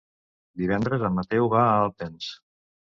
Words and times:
Divendres 0.61 1.05
en 1.11 1.15
Mateu 1.21 1.53
va 1.57 1.63
a 1.69 1.79
Alpens. 1.87 2.35